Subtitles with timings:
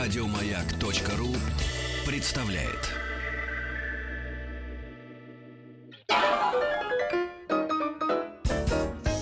[0.00, 1.28] Радиомаяк.ру
[2.06, 2.88] представляет.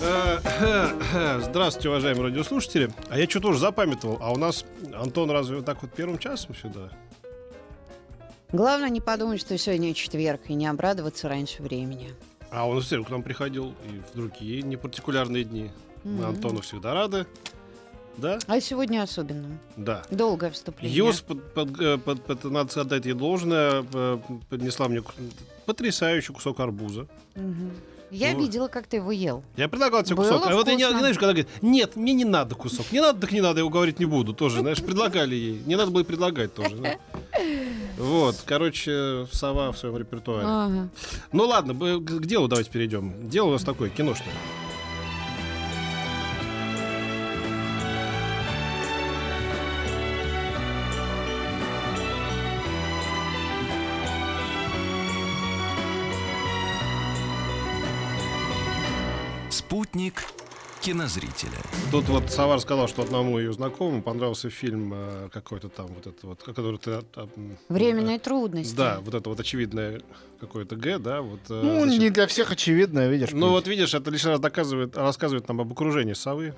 [0.01, 2.89] Э, Здравствуйте, уважаемые радиослушатели.
[3.09, 4.19] А я что тоже запамятовал.
[4.21, 4.63] А у нас
[4.93, 6.89] Антон разве вот так вот первым часом сюда?
[8.53, 12.11] Главное не подумать, что сегодня четверг, и не обрадоваться раньше времени.
[12.51, 15.71] А он все к нам приходил и в другие непартикулярные дни.
[16.05, 16.25] Мы Мгм.
[16.25, 17.27] Антону всегда рады.
[18.19, 18.39] Да?
[18.47, 19.57] А сегодня особенно.
[19.77, 20.03] Да.
[20.11, 20.95] Долгое вступление.
[20.97, 24.17] Юс, под, под- э, под- под- надо отдать ей должное, э,
[24.49, 25.01] поднесла мне
[25.65, 27.07] потрясающий кусок арбуза.
[27.35, 27.71] Мгм.
[28.11, 28.39] Я Ну.
[28.39, 29.43] видела, как ты его ел.
[29.55, 30.47] Я предлагал тебе Было кусок.
[30.47, 30.99] А вот я не, вкусно.
[30.99, 32.91] знаешь, когда говорит, нет, мне не надо кусок.
[32.91, 34.33] Не надо, так не надо, я его говорить не буду.
[34.33, 35.61] Тоже, знаешь, предлагали ей.
[35.67, 36.75] Не надо было и предлагать тоже.
[36.75, 36.97] да.
[37.99, 40.43] Вот, короче, сова в своем репертуаре.
[40.47, 40.89] Ага.
[41.31, 43.29] Ну ладно, к делу давайте перейдем.
[43.29, 44.33] Дело у нас такое, киношное.
[59.59, 60.23] Спутник
[60.79, 61.51] кинозрителя.
[61.91, 66.27] Тут вот Савар сказал, что одному ее знакомому понравился фильм э, какой-то там, вот это
[66.27, 66.91] вот, который ты...
[67.15, 67.27] а,
[67.67, 68.73] Временные э, трудности.
[68.73, 69.99] Да, вот это вот очевидное
[70.39, 71.41] какое-то Г, да, вот.
[71.49, 73.31] э, Ну, значит, не для всех очевидно, видишь.
[73.33, 76.55] Ну вот видишь, это лишь раз доказывает, рассказывает нам об окружении совы,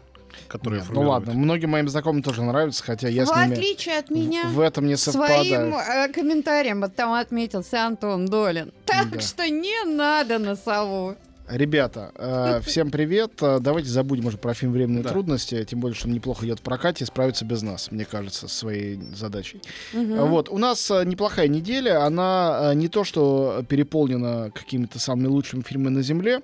[0.48, 3.98] которое Нет, ну ладно, многим моим знакомым тоже нравится, хотя я в с ними отличие
[3.98, 5.74] от меня, в этом не своим совпадаю.
[5.74, 8.72] э, комментарием вот там отметился Антон Долин.
[8.86, 9.20] Так Да.
[9.22, 11.16] что не надо на сову.
[11.50, 13.32] Ребята, э, всем привет.
[13.42, 15.10] Э, Давайте забудем уже про фильм «Временные Да.
[15.10, 18.48] трудности», тем более, что он неплохо идет в прокате и справится без нас, мне кажется,
[18.48, 19.62] со своей задачей.
[19.92, 20.28] Мгм.
[20.28, 25.96] Вот, у нас э, неплохая неделя, она не то, что переполнена какими-то самыми лучшими фильмами
[25.96, 26.42] на Земле,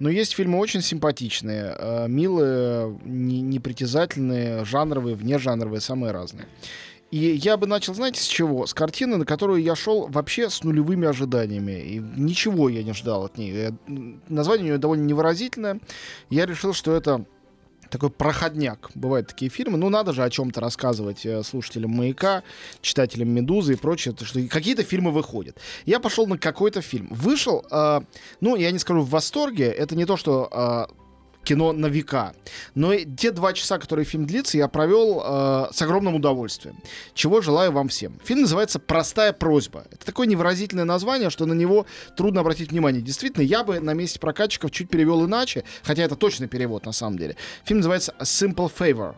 [0.00, 6.46] но есть фильмы очень симпатичные, милые, не- непритязательные, жанровые, внежанровые, самые разные.
[7.10, 8.66] И я бы начал, знаете, с чего?
[8.66, 11.80] С картины, на которую я шел вообще с нулевыми ожиданиями.
[11.80, 13.76] И ничего я не ждал от нее.
[14.28, 15.80] Название у нее довольно невыразительное.
[16.28, 17.24] Я решил, что это
[17.88, 18.90] такой проходняк.
[18.94, 19.78] Бывают такие фильмы.
[19.78, 22.42] Ну, надо же о чем-то рассказывать э, слушателям «Маяка»,
[22.82, 24.14] читателям «Медузы» и прочее.
[24.14, 25.56] то, что какие-то фильмы выходят.
[25.86, 27.08] Я пошел на какой-то фильм.
[27.10, 28.00] Вышел, э,
[28.42, 29.66] ну, я не скажу в восторге.
[29.66, 30.48] Это не то, что
[30.90, 30.92] э,
[31.48, 32.34] кино на века.
[32.74, 36.76] Но те два часа, которые фильм длится, я провел э, с огромным удовольствием.
[37.14, 38.18] Чего желаю вам всем.
[38.22, 39.84] Фильм называется «Простая просьба».
[39.90, 41.86] Это такое невыразительное название, что на него
[42.16, 43.00] трудно обратить внимание.
[43.00, 47.18] Действительно, я бы на месте прокатчиков чуть перевел иначе, хотя это точно перевод на самом
[47.18, 47.36] деле.
[47.64, 49.14] Фильм называется «A Simple Favor».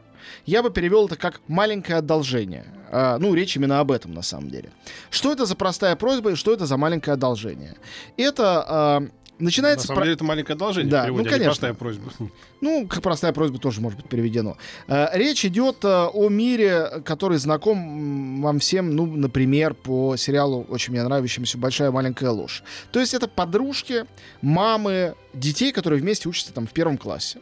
[0.46, 2.66] Я бы перевел это как «маленькое одолжение».
[2.92, 4.70] А, ну, речь именно об этом на самом деле.
[5.10, 7.76] Что это за простая просьба и что это за маленькое одолжение?
[8.16, 9.02] Это а,
[9.40, 9.86] На начинается...
[9.86, 11.50] самом про- деле это маленькое одолжение Да, переводе, ну, а не конечно.
[11.50, 12.12] простая просьба.
[12.60, 14.56] Ну, как простая просьба тоже может быть переведено.
[14.86, 20.92] Э, Речь идет э, о мире, который знаком вам всем, ну, например, по сериалу очень
[20.92, 22.62] мне нравящемуся «Большая маленькая ложь».
[22.92, 24.04] То есть это подружки,
[24.42, 27.38] мамы, детей, которые вместе учатся там в первом классе.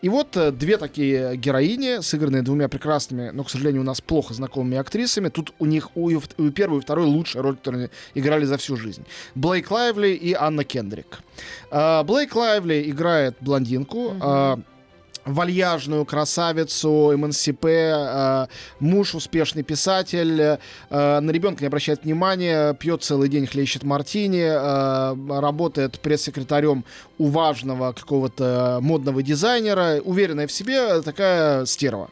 [0.00, 4.32] И вот э, две такие героини, сыгранные двумя прекрасными, но, к сожалению, у нас плохо
[4.32, 5.28] знакомыми актрисами.
[5.28, 8.76] Тут у них у, у первой и второй лучшая роль, которую они играли за всю
[8.76, 9.04] жизнь.
[9.34, 11.18] Блейк Лайвли и Анна Кендрик.
[11.70, 14.14] А, Блейк Лайвли играет блондинку.
[14.20, 14.60] а,
[15.28, 18.46] вальяжную красавицу, эмансипе, э,
[18.80, 20.58] муж успешный писатель, э,
[21.20, 26.84] на ребенка не обращает внимания, пьет целый день, хлещет мартини, э, работает пресс-секретарем
[27.18, 32.10] у важного какого-то модного дизайнера, уверенная в себе такая стерва.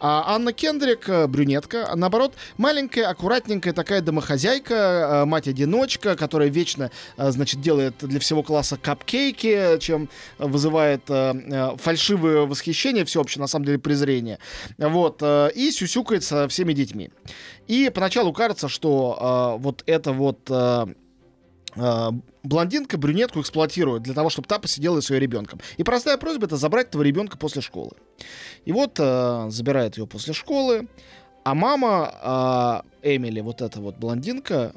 [0.00, 7.30] А Анна Кендрик, э, брюнетка, наоборот, маленькая, аккуратненькая такая домохозяйка, э, мать-одиночка, которая вечно, э,
[7.32, 10.08] значит, делает для всего класса капкейки, чем
[10.38, 11.02] вызывает
[11.80, 14.38] фальшивое восхищение, всеобщее, на самом деле, презрение.
[14.76, 17.10] Вот, и сюсюкает со всеми детьми.
[17.66, 20.38] И поначалу кажется, что вот это вот...
[21.78, 22.10] э,
[22.42, 25.60] блондинка брюнетку эксплуатирует для того, чтобы та посидела с ее ребенком.
[25.76, 27.92] И простая просьба это забрать этого ребенка после школы.
[28.64, 30.88] И вот э, забирает ее после школы,
[31.44, 34.74] а мама э, Эмили, вот эта вот блондинка,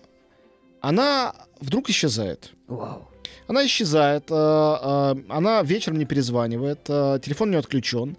[0.81, 2.51] она вдруг исчезает.
[2.67, 3.07] Вау.
[3.47, 8.15] Она исчезает, э, э, она вечером не перезванивает, э, телефон у нее отключен.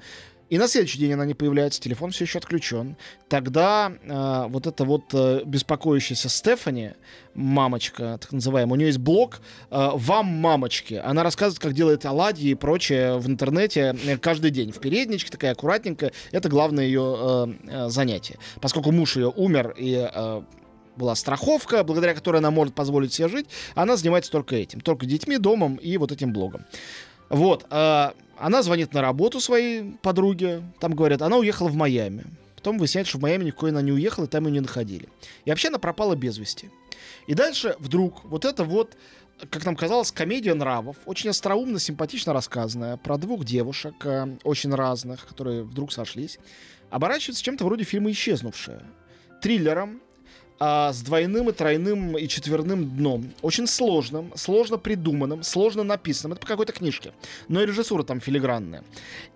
[0.52, 2.94] И на следующий день она не появляется, телефон все еще отключен.
[3.31, 6.90] Тогда э, вот эта вот э, беспокоящаяся Стефани,
[7.32, 9.40] мамочка, так называемая, у нее есть блог
[9.70, 11.00] э, «Вам, мамочки».
[11.02, 14.72] Она рассказывает, как делает оладьи и прочее в интернете э, каждый день.
[14.72, 16.12] В передничке такая аккуратненькая.
[16.32, 18.37] Это главное ее э, э, занятие.
[18.60, 20.43] Поскольку муж ее умер и э,
[20.96, 24.82] была страховка, благодаря которой она может позволить себе жить, она занимается только этим.
[24.82, 26.66] Только детьми, домом и вот этим блогом.
[27.31, 27.64] Вот.
[27.70, 28.10] э,
[28.43, 30.65] она звонит на работу своей подруге.
[30.81, 32.25] Там говорят, она уехала в Майами.
[32.56, 35.09] Потом выясняется, что в Майами никакой она не уехала, и там ее не находили.
[35.44, 36.71] И вообще она пропала без вести.
[37.29, 38.97] И дальше вдруг вот это вот
[39.50, 45.27] как нам казалось, комедия нравов, очень остроумно, симпатично рассказанная, про двух девушек, э, очень разных,
[45.27, 46.38] которые вдруг сошлись,
[46.91, 48.83] оборачивается чем-то вроде фильма «Исчезнувшая».
[49.41, 50.01] Триллером,
[50.64, 53.32] а, с двойным и тройным и четверным дном.
[53.43, 56.35] Очень сложным, сложно придуманным, сложно написанным.
[56.35, 57.12] Это по какой-то книжке.
[57.49, 58.85] Но и режиссура там филигранная.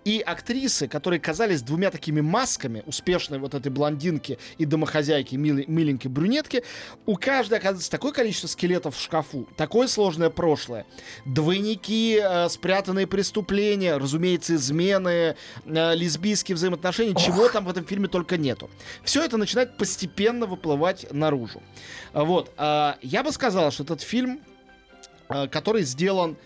[0.05, 6.09] И актрисы, которые казались двумя такими масками, успешной вот этой блондинки и домохозяйки, мили, миленькой
[6.09, 6.63] брюнетки,
[7.05, 10.85] у каждой оказывается такое количество скелетов в шкафу, такое сложное прошлое.
[11.25, 15.35] Двойники, э, спрятанные преступления, разумеется, измены,
[15.65, 17.21] э, лесбийские взаимоотношения, Ох.
[17.21, 18.69] чего там в этом фильме только нету.
[19.03, 21.61] Все это начинает постепенно выплывать наружу.
[22.13, 22.51] Вот.
[22.57, 24.41] А, я бы сказал, что этот фильм,
[25.27, 26.37] а, который сделан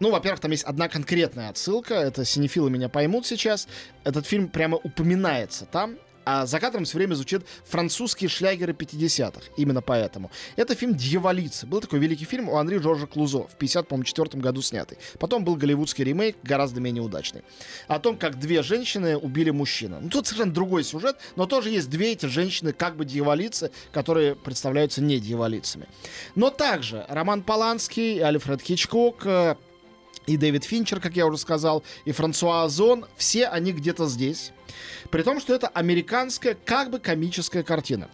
[0.00, 3.66] ну, во-первых, там есть одна конкретная отсылка, это синефилы меня поймут сейчас.
[4.04, 5.96] Этот фильм прямо упоминается там,
[6.30, 9.50] а за кадром все время звучит французские шлягеры 50-х.
[9.56, 10.30] Именно поэтому.
[10.56, 11.66] Это фильм «Дьяволицы».
[11.66, 14.98] Был такой великий фильм у Андре Жоржа Клузо в 54 году снятый.
[15.18, 17.44] Потом был голливудский ремейк, гораздо менее удачный.
[17.86, 20.00] О том, как две женщины убили мужчину.
[20.02, 24.34] Ну, тут совершенно другой сюжет, но тоже есть две эти женщины, как бы дьяволицы, которые
[24.34, 25.86] представляются не дьяволицами.
[26.34, 29.56] Но также Роман Поланский, Альфред Хичкок, э,
[30.28, 34.52] и Дэвид Финчер, как я уже сказал, и Франсуа Озон, все они где-то здесь.
[35.10, 38.08] При том, что это американская, как бы комическая картина.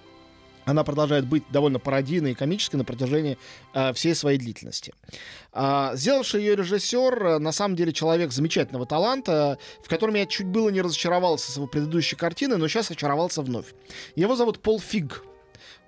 [0.64, 3.36] Она продолжает быть довольно пародийной и комической на протяжении
[3.74, 4.94] э, всей своей длительности.
[5.52, 10.70] Э, сделавший ее режиссер, на самом деле, человек замечательного таланта, в котором я чуть было
[10.70, 13.74] не разочаровался с его предыдущей картины, но сейчас очаровался вновь.
[14.14, 15.24] Его зовут Пол Фиг.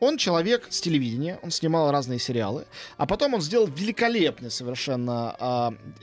[0.01, 5.37] Он человек с телевидения, он снимал разные сериалы, а потом он сделал великолепный совершенно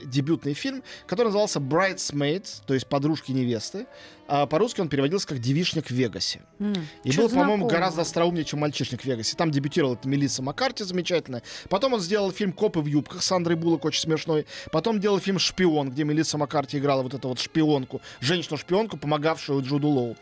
[0.00, 3.86] э, дебютный фильм, который назывался «Bridesmaid», то есть «Подружки невесты».
[4.26, 6.40] А по-русски он переводился как «Девишник в Вегасе».
[6.58, 9.36] Mm, и был, по-моему, гораздо остроумнее, чем «Мальчишник в Вегасе».
[9.36, 11.42] Там дебютировала Мелисса Маккарти замечательная.
[11.68, 14.46] Потом он сделал фильм «Копы в юбках» с Андрей Буллок, очень смешной.
[14.72, 19.88] Потом делал фильм «Шпион», где Мелисса Маккарти играла вот эту вот шпионку, женщину-шпионку, помогавшую Джуду
[19.88, 20.16] Лоу.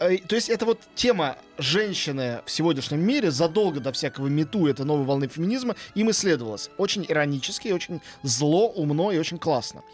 [0.00, 4.86] Э, то есть это вот тема женщины в сегодняшнем мире задолго до всякого мету этой
[4.86, 6.70] новой волны феминизма им исследовалась.
[6.78, 9.84] Очень иронически, очень зло, умно и очень классно.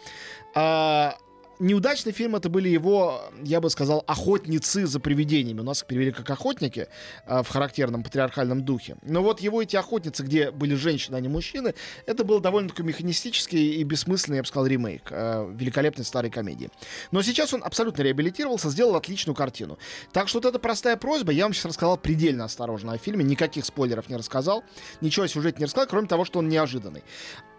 [0.55, 1.17] А,
[1.59, 5.61] неудачный фильм это были его, я бы сказал, охотницы за привидениями.
[5.61, 6.87] У нас их перевели как охотники
[7.25, 8.97] э, в характерном патриархальном духе.
[9.03, 11.73] Но вот его эти охотницы, где были женщины, а не мужчины,
[12.05, 16.69] это был довольно такой механистический и бессмысленный, я бы сказал, ремейк э, великолепной старой комедии.
[17.11, 19.77] Но сейчас он абсолютно реабилитировался, сделал отличную картину.
[20.11, 23.65] Так что вот эта простая просьба, я вам сейчас рассказал предельно осторожно о фильме, никаких
[23.65, 24.63] спойлеров не рассказал,
[25.01, 27.03] ничего о сюжете не рассказал, кроме того, что он неожиданный.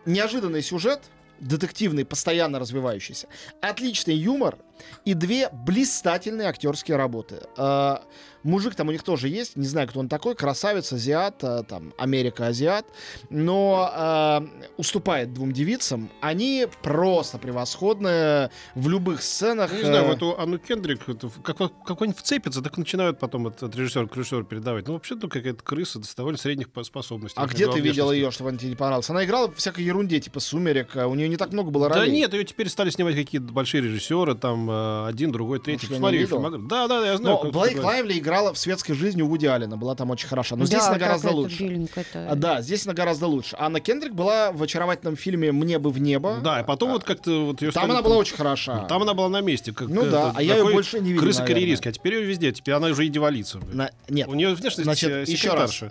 [0.06, 1.00] Неожиданный сюжет,
[1.40, 3.28] детективный, постоянно развивающийся.
[3.60, 4.58] Отличный юмор
[5.04, 7.42] и две блистательные актерские работы.
[7.56, 8.02] А,
[8.44, 11.92] Мужик там у них тоже есть, не знаю, кто он такой, красавец, азиат, а, там,
[11.98, 12.86] Америка-азиат,
[13.30, 16.08] но э, уступает двум девицам.
[16.20, 19.70] Они просто превосходные в любых сценах.
[19.72, 21.00] Ну, не знаю, в эту Анну Кендрик,
[21.42, 24.86] как, как они вцепятся, так начинают потом от, от режиссера к режиссеру передавать.
[24.86, 27.38] Ну, вообще, ну, какая-то крыса довольно средних способностей.
[27.40, 29.10] А где ты видела ее, чтобы она тебе не понравилась?
[29.10, 32.06] Она играла в всякой ерунде, типа «Сумерек», у нее не так много было ролей.
[32.06, 35.86] Да нет, ее теперь стали снимать какие-то большие режиссеры, там, э, один, другой, третий.
[35.86, 36.68] Может, Посмотри, фильм.
[36.68, 37.40] Да, да, я знаю.
[37.44, 40.56] Но Блейк Лайвли играла в светской жизни у Вуди Аллена, была там очень хороша.
[40.56, 41.88] Но да, здесь она гораздо лучше.
[42.14, 43.56] А, да, здесь она гораздо лучше.
[43.58, 46.38] Анна Кендрик была в очаровательном фильме «Мне бы в небо».
[46.42, 47.90] Да, и потом а, вот как-то вот ее Там стали...
[47.92, 48.84] она была очень хороша.
[48.84, 49.72] Там она была на месте.
[49.72, 52.74] Как, ну да, а я ее больше не видел, Крыса-карьеристка, а теперь ее везде, теперь
[52.74, 53.60] она уже и девалица.
[53.72, 53.90] На...
[54.08, 54.28] Нет.
[54.28, 55.82] У нее внешность Значит, еще раз.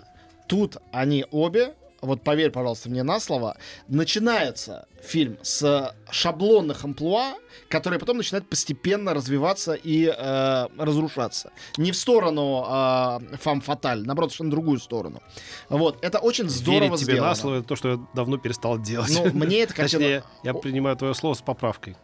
[0.46, 3.56] Тут они обе вот поверь, пожалуйста, мне на слово,
[3.88, 7.34] начинается фильм с шаблонных амплуа,
[7.68, 11.52] которые потом начинают постепенно развиваться и э, разрушаться.
[11.76, 15.22] Не в сторону э, фам фаталь, наоборот, совершенно другую сторону.
[15.68, 17.30] Вот, это очень здорово Верить тебе сделано.
[17.30, 19.10] на слово, это то, что я давно перестал делать.
[19.10, 19.98] Ну, мне это, конечно...
[19.98, 21.96] Точнее, я принимаю твое слово с поправкой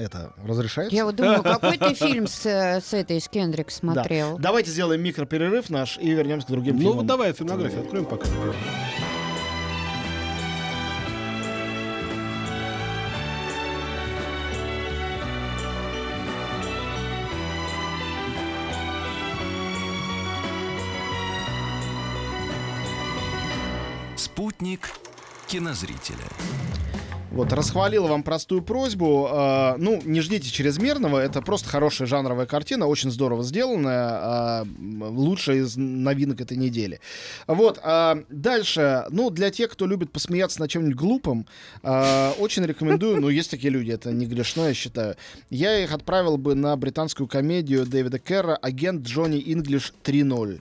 [0.00, 0.94] это разрешается?
[0.94, 4.36] Я вот думаю, какой ты фильм с, с этой, с Кендрик смотрел?
[4.36, 4.42] Да.
[4.44, 6.96] Давайте сделаем микроперерыв наш и вернемся к другим ну, фильмам.
[6.98, 8.26] Ну, давай фильмографию откроем пока.
[24.16, 24.90] Спутник
[25.46, 26.16] кинозрителя.
[27.30, 29.28] Вот, расхвалил вам простую просьбу.
[29.30, 31.18] Э, ну, не ждите чрезмерного.
[31.18, 34.64] Это просто хорошая жанровая картина, очень здорово сделанная.
[34.64, 34.64] Э,
[35.00, 37.00] лучшая из новинок этой недели.
[37.46, 39.04] Вот, э, дальше.
[39.10, 41.46] Ну, для тех, кто любит посмеяться над чем-нибудь глупым,
[41.84, 43.20] э, очень рекомендую.
[43.20, 45.14] Ну, есть такие люди, это не грешно, я считаю.
[45.50, 50.60] Я их отправил бы на британскую комедию Дэвида Керра «Агент Джонни Инглиш 3.0».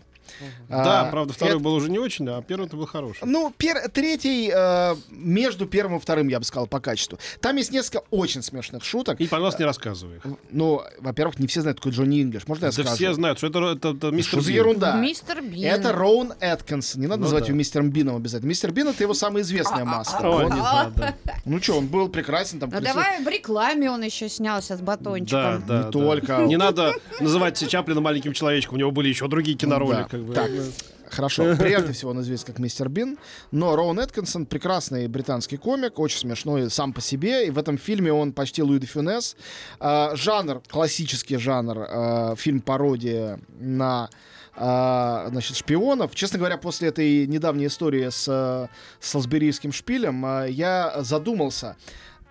[0.69, 3.19] Да, А, правда, второй это- был уже не очень, а первый-то был хороший.
[3.25, 7.17] Ну, пер- третий э, между первым и вторым, я бы сказал, по качеству.
[7.41, 9.19] Там есть несколько очень смешных шуток.
[9.21, 10.23] И, пожалуйста, не рассказывай их.
[10.51, 12.47] Ну, во-первых, не все знают, такой Джонни Инглиш.
[12.47, 12.95] Можно я Да скажу?
[12.95, 14.55] все знают, что это, это, это мистер Что за Бин.
[14.57, 14.93] ерунда?
[14.95, 15.65] Мистер Бин.
[15.65, 16.95] Это Роун Эткинс.
[16.95, 17.47] Не надо Ну называть да.
[17.49, 18.49] его мистером Бином обязательно.
[18.49, 20.17] Мистер Бин— это его самая известная маска.
[20.27, 20.53] О, Вот.
[20.53, 21.15] не надо.
[21.45, 22.69] Ну что, он был прекрасен там.
[22.69, 25.63] Ну давай в рекламе он еще снялся с батончиком.
[25.67, 25.91] да, Не да.
[25.91, 26.37] только.
[26.45, 28.75] Не надо называть Чаплина маленьким человечком.
[28.75, 30.05] У него были еще другие кинороли.
[30.33, 30.63] Как бы.
[30.63, 30.89] Так.
[31.09, 31.55] Хорошо.
[31.59, 33.17] Прежде всего он известен как мистер Бин.
[33.51, 37.47] Но Роун Эткинсон прекрасный британский комик, очень смешной сам по себе.
[37.47, 39.35] И в этом фильме он почти Луи де Фюнес.
[39.79, 44.09] А, жанр, классический жанр, а, фильм-пародия на
[44.55, 46.13] а, значит, шпионов.
[46.15, 51.75] Честно говоря, после этой недавней истории с а, Солсберийским шпилем я задумался,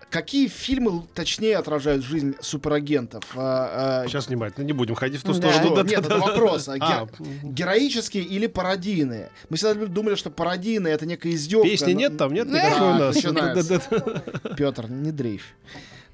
[0.09, 3.23] какие фильмы точнее отражают жизнь суперагентов.
[3.35, 5.51] А, а, Сейчас внимательно, не будем ходить в ту Да.
[5.51, 5.75] сторону.
[5.75, 5.83] что?
[5.83, 6.67] Да, Нет, это вопрос.
[6.67, 9.29] А, А, ге- Героические или пародийные?
[9.49, 11.67] Мы всегда думали, что пародийные это некая издевка.
[11.67, 13.15] Песни нет там, нет никакой у нас.
[14.57, 15.53] Петр, не дрейфь.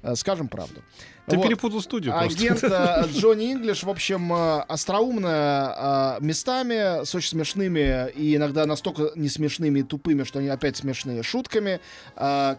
[0.06, 0.82] Э, Скажем правду.
[1.28, 1.46] Ты Вот.
[1.46, 2.38] перепутал студию просто.
[2.40, 9.10] Агент э, Джонни Инглиш, в общем, э, остроумная местами, с очень смешными и иногда настолько
[9.16, 11.80] не смешными и тупыми, что они опять смешные шутками.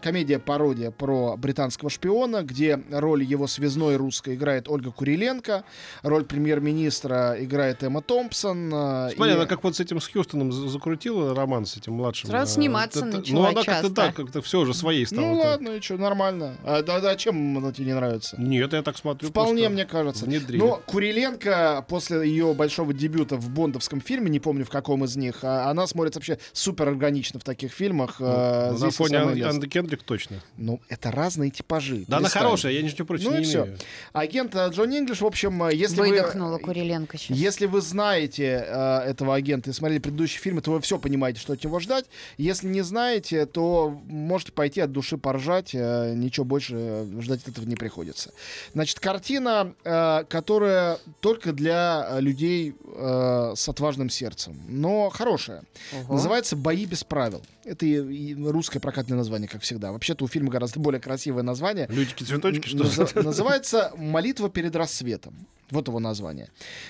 [0.02, 5.64] Комедия-пародия про британского шпиона, где роль его связной русской играет Ольга Куриленко,
[6.02, 8.68] роль премьер-министра играет Эмма Томпсон.
[9.14, 12.28] Смотри, и- она как вот с этим с Хьюстоном за- закрутила роман с этим младшим.
[12.30, 15.20] Сразу сниматься это- начала Ну, она как-то так, как-то все уже своей стала.
[15.20, 16.56] Ну ладно, и что, нормально.
[16.64, 18.36] А, да, да, чем она тебе не нравится?
[18.40, 19.28] Нет, я так смотрю.
[19.30, 20.24] Вполне, мне кажется.
[20.24, 20.60] внедрили.
[20.60, 25.38] Но Куриленко после ее большого дебюта в бондовском фильме, не помню в каком из них,
[25.42, 28.16] а, она смотрится вообще супер органично в таких фильмах.
[28.20, 29.50] а, Ну, на здесь и фоне самое Ан- место.
[29.50, 30.36] Анны Кендрик точно.
[30.56, 32.04] Ну, это разные типажи.
[32.08, 33.64] Да, она хорошая, я ничего против Ну и не всё.
[33.64, 33.78] имею.
[34.12, 36.58] Агент а, Джонни Инглиш, в общем, а, если Выдохнула вы...
[36.60, 37.36] Куриленко сейчас.
[37.36, 41.52] Если вы знаете э, этого агента и смотрели предыдущие фильмы, то вы все понимаете, что
[41.52, 42.06] от него ждать.
[42.36, 45.70] Если не знаете, то можете пойти от души поржать.
[45.74, 48.32] э, ничего больше э, ждать этого не приходится.
[48.74, 55.62] Значит, картина, э, которая только для людей э, с отважным сердцем, но хорошая.
[56.04, 56.14] Ого.
[56.14, 57.42] Называется «Бои без правил».
[57.64, 59.92] Это и- и русское прокатное название, как всегда.
[59.92, 61.86] Вообще-то у фильма гораздо более красивое название.
[61.90, 62.84] Людики-цветочки, что ли?
[62.84, 65.34] Наза- Называется «Молитва перед рассветом».
[65.70, 66.48] Вот его название.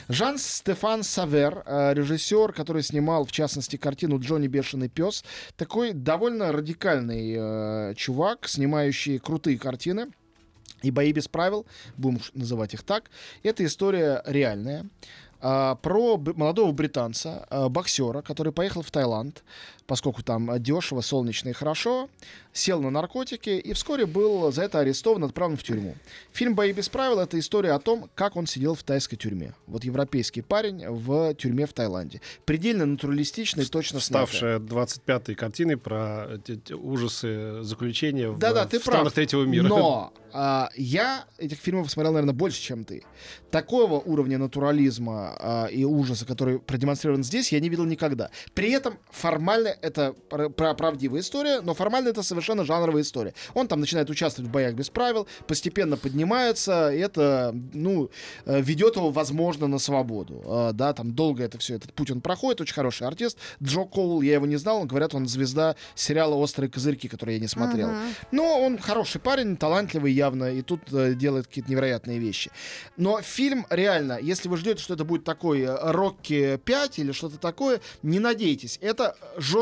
[0.08, 5.24] Жан-Стефан Савер, э, режиссер, который снимал, в частности, картину «Джонни Бешеный пес»,
[5.56, 10.06] такой довольно радикальный э, чувак, снимающий крутые картины
[10.82, 11.66] и «Бои без правил»,
[11.96, 13.10] будем называть их так.
[13.42, 14.86] Это история реальная.
[15.40, 19.44] а, про молодого британца, а, боксера, который поехал в Таиланд,
[19.88, 22.10] поскольку там дешево, солнечно и хорошо,
[22.52, 25.96] сел на наркотики и вскоре был за это арестован, отправлен в тюрьму.
[26.32, 29.54] Фильм «Бои без правил»— это история о том, как он сидел в тайской тюрьме.
[29.66, 32.20] Вот европейский парень в тюрьме в Таиланде.
[32.44, 34.26] Предельно натуралистичный, точно снятая.
[34.26, 39.14] ставшая 25-й картиной про эти ужасы заключения в, Да-да, в ты странах прав.
[39.14, 39.68] третьего мира.
[39.68, 43.04] Но а, я этих фильмов смотрел, наверное, больше, чем ты.
[43.50, 48.30] Такого уровня натурализма а, и ужаса, который продемонстрирован здесь, я не видел никогда.
[48.52, 53.34] При этом формально это пр- про правдивая история, но формально это совершенно жанровая история.
[53.54, 58.10] Он там начинает участвовать в боях без правил, постепенно поднимается, и это, ну,
[58.44, 60.42] э, ведет его, возможно, на свободу.
[60.46, 63.38] А, да, там долго это все, этот путь он проходит, очень хороший артист.
[63.62, 67.48] Джо Коул, я его не знал, говорят, он звезда сериала «Острые козырьки», который я не
[67.48, 67.88] смотрел.
[67.88, 67.98] Ага.
[68.32, 72.50] Но он хороший парень, талантливый явно, и тут э, делает какие-то невероятные вещи.
[72.96, 77.38] Но фильм реально, если вы ждете, что это будет такой э, Рокки 5 или что-то
[77.38, 78.78] такое, не надейтесь.
[78.80, 79.16] Это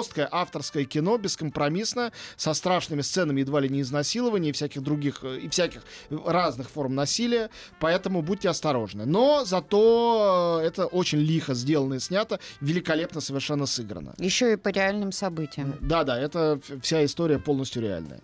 [0.07, 5.39] жесткое авторское кино, бескомпромиссное, со страшными сценами едва ли не изнасилований и всяких других, э,
[5.39, 9.05] и всяких разных форм насилия, поэтому будьте осторожны.
[9.05, 14.15] Но зато э, это очень лихо сделано и снято, великолепно совершенно сыграно.
[14.19, 15.75] Еще и по реальным событиям.
[15.81, 18.21] Да, да, это вся история полностью реальная.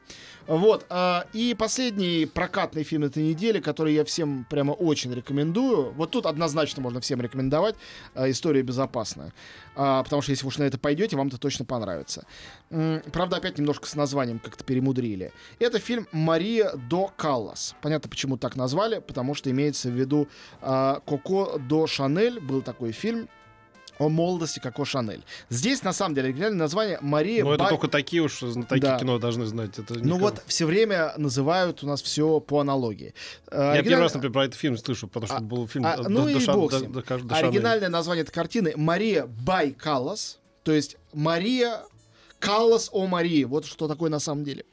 [0.46, 0.86] Вот.
[0.90, 5.92] а, и последний прокатный фильм этой недели, который я всем прямо очень рекомендую.
[5.92, 7.74] Вот тут однозначно можно всем рекомендовать.
[8.16, 9.32] История безопасная.
[9.74, 12.24] А, потому что если вы уж на это пойдете, вам это точно понравится.
[13.12, 15.32] Правда, опять немножко с названием как-то перемудрили.
[15.58, 17.74] Это фильм Мария до Каллас.
[17.80, 20.28] Понятно, почему так назвали, потому что имеется в виду
[20.60, 22.40] а, Коко до Шанель.
[22.40, 23.28] Был такой фильм.
[23.98, 25.22] о молодости Коко Шанель.
[25.50, 28.98] Здесь, на самом деле, оригинальное название Мария Ну, это Бай- только такие уж знатоки Да.
[28.98, 29.78] кино должны знать.
[29.78, 30.18] Это Ну никому.
[30.18, 33.14] вот все время называют у нас все по аналогии.
[33.50, 35.84] Э, Я оригиналь- первый раз, например, про этот фильм слышу, потому что А, был фильм
[35.86, 37.34] а, э, ну до- и до бог до- до до.
[37.36, 41.82] Оригинальное название этой картины Мария Бай Каллас, то есть Мария
[42.38, 43.44] Каллас о Марии.
[43.44, 44.64] Вот что такое на самом деле.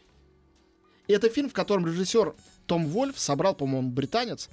[1.07, 4.49] И это фильм, в котором режиссер Том Вольф собрал, по-моему, британец,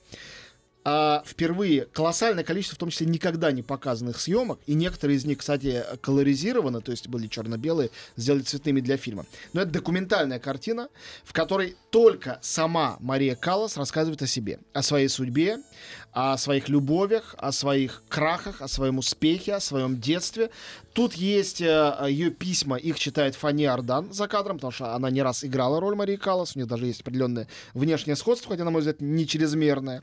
[0.89, 5.39] а, впервые колоссальное количество, в том числе никогда не показанных съемок, и некоторые из них,
[5.39, 9.27] кстати, колоризированы, то есть были черно-белые, сделали цветными для фильма.
[9.53, 10.89] Но это документальная картина,
[11.25, 15.59] в которой только сама Мария Каллас рассказывает о себе, о своей судьбе,
[16.17, 20.49] о своих любовях, о своих крахах, о своем успехе, о своем детстве.
[20.95, 25.21] Тут есть э, ее письма, их читает Фанни Ардан за кадром, потому что она не
[25.21, 28.81] раз играла роль Марии Каллас, у них даже есть определенное внешнее сходство, хотя, на мой
[28.81, 30.03] взгляд, не чрезмерное.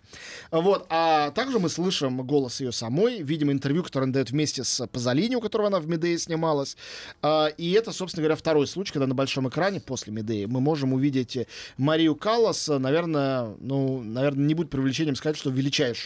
[0.51, 0.86] Вот.
[0.89, 5.34] А также мы слышим голос ее самой, видим интервью, которое она дает вместе с Пазолини,
[5.34, 6.77] у которого она в Медее снималась.
[7.24, 10.93] А, и это, собственно говоря, второй случай, когда на большом экране после Медеи мы можем
[10.93, 11.39] увидеть
[11.77, 16.03] Марию Каллас, наверное, ну, наверное, не будет привлечением сказать, что величайшую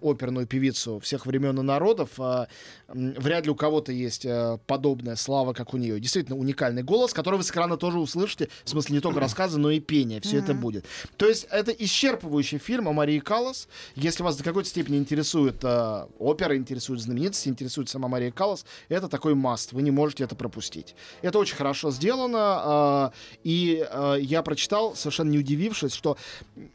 [0.00, 2.10] оперную певицу всех времен и народов.
[2.18, 2.48] А,
[2.88, 6.00] вряд ли у кого-то есть э, подобная слава, как у нее.
[6.00, 8.48] Действительно уникальный голос, который вы с экрана тоже услышите.
[8.64, 10.20] В смысле не только рассказы, но и пение.
[10.20, 10.84] Все это будет.
[11.16, 13.68] То есть это исчерпывающий фильм о Марии Каллас.
[13.94, 19.08] Если вас до какой-то степени интересует э, опера, интересует знаменитости, интересует сама Мария Каллас, это
[19.08, 19.72] такой маст.
[19.72, 20.94] Вы не можете это пропустить.
[21.22, 23.12] Это очень хорошо сделано.
[23.12, 26.16] э, и э, я прочитал, совершенно не удивившись, что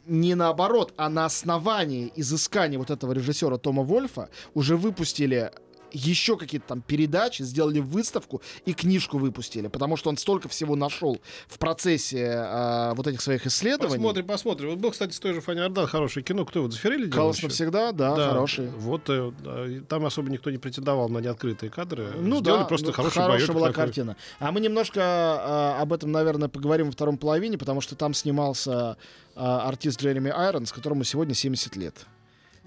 [0.06, 5.50] не наоборот, а на основании изыскания вот этого режиссера Тома Вольфа уже выпустили
[5.92, 11.20] еще какие-то там передачи, сделали выставку и книжку выпустили, потому что он столько всего нашел
[11.48, 13.96] в процессе э, вот этих своих исследований.
[13.96, 14.70] Посмотрим, посмотрим.
[14.70, 16.44] Вот был, кстати, с той же Фанни Ардан хорошее кино.
[16.44, 17.46] Кто его, Зафирели делал Каллас еще?
[17.46, 18.68] навсегда, да, хороший.
[18.68, 22.08] Вот э, да, там особо никто не претендовал на неоткрытые кадры.
[22.16, 23.84] Ну Сделали да, просто ну, хороший хорошая была такой.
[23.84, 24.16] картина.
[24.38, 28.96] А мы немножко э, об этом, наверное, поговорим во втором половине, потому что там снимался
[29.34, 32.06] э, артист Джереми Айронс, которому сегодня 70 лет.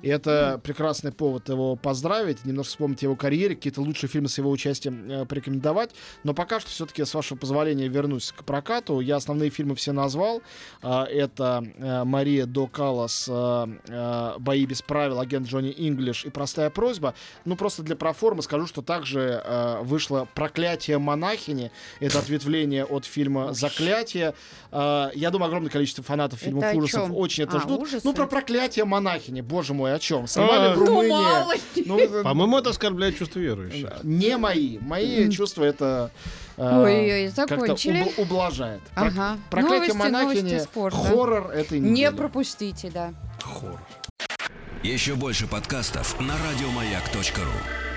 [0.01, 4.49] И это прекрасный повод его поздравить, немножко вспомнить его карьере, какие-то лучшие фильмы с его
[4.49, 5.91] участием э, порекомендовать.
[6.23, 8.99] Но пока что все-таки, с вашего позволения, вернусь к прокату.
[8.99, 10.41] Я основные фильмы все назвал.
[10.81, 16.29] А, это э, Мария до Каллас, э, э, Бои без правил, агент Джонни Инглиш и
[16.29, 17.13] простая просьба.
[17.45, 21.71] Ну, просто для проформы скажу, что также э, вышло Проклятие монахини.
[21.99, 24.33] Это ответвление от фильма Заклятие.
[24.71, 27.81] Э, я думаю, огромное количество фанатов фильмов ужасов очень это А, ждут.
[27.81, 28.01] ужасы?
[28.03, 30.27] Ну, про проклятие монахини, боже мой, о чем?
[30.27, 31.85] Снимали А, в Ну, Румынии.
[31.85, 33.89] Ну, это- По-моему, это оскорбляет чувство верующих.
[34.03, 34.77] не мои.
[34.79, 36.11] Мои чувства это
[36.57, 38.03] э, Ой-ой, как-то закончили?
[38.03, 38.81] убл- ублажает.
[38.95, 39.37] Ага.
[39.49, 40.97] Проклятие Новости, монахини, новости спорта.
[40.97, 42.15] хоррор этой Не недели.
[42.15, 43.13] пропустите, да.
[43.41, 43.79] Хоррор.
[44.83, 47.88] Еще больше подкастов на радиомаяк.ру.